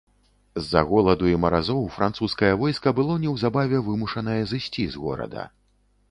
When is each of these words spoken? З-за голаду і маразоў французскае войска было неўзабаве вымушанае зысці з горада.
З-за 0.61 0.81
голаду 0.91 1.25
і 1.31 1.33
маразоў 1.43 1.83
французскае 1.97 2.49
войска 2.61 2.93
было 2.99 3.17
неўзабаве 3.25 3.83
вымушанае 3.89 4.39
зысці 4.53 4.87
з 4.95 5.03
горада. 5.03 5.45